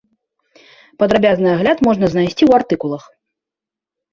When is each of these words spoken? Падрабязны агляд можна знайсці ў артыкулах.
Падрабязны 1.03 1.49
агляд 1.51 1.77
можна 1.89 2.05
знайсці 2.15 2.41
ў 2.45 2.51
артыкулах. 2.61 3.03